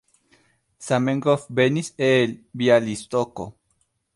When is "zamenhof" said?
0.85-1.45